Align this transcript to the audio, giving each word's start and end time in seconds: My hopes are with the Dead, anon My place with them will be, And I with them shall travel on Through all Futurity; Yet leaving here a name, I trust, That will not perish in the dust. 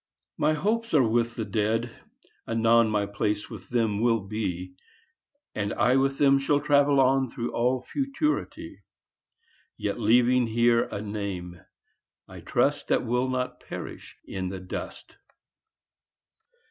My 0.35 0.53
hopes 0.53 0.95
are 0.95 1.07
with 1.07 1.35
the 1.35 1.45
Dead, 1.45 1.91
anon 2.47 2.89
My 2.89 3.05
place 3.05 3.51
with 3.51 3.69
them 3.69 4.01
will 4.01 4.21
be, 4.21 4.73
And 5.53 5.75
I 5.75 5.95
with 5.97 6.17
them 6.17 6.39
shall 6.39 6.59
travel 6.59 6.99
on 6.99 7.29
Through 7.29 7.51
all 7.53 7.83
Futurity; 7.83 8.81
Yet 9.77 9.99
leaving 9.99 10.47
here 10.47 10.85
a 10.85 11.03
name, 11.03 11.61
I 12.27 12.39
trust, 12.39 12.87
That 12.87 13.05
will 13.05 13.29
not 13.29 13.59
perish 13.59 14.17
in 14.25 14.49
the 14.49 14.59
dust. 14.59 15.17